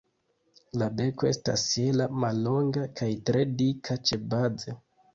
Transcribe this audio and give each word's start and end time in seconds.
La 0.81 0.87
beko 1.01 1.29
estas 1.33 1.67
hela, 1.77 2.09
mallonga 2.25 2.89
kaj 3.03 3.13
tre 3.31 3.47
dika 3.63 4.03
ĉebaze. 4.11 4.81